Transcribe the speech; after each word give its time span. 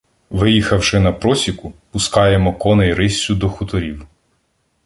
Виїхавши 0.29 0.99
на 0.99 1.11
просіку, 1.11 1.73
пускаємо 1.91 2.53
коней 2.53 2.93
риссю 2.93 3.35
до 3.35 3.49
хуторів. 3.49 4.07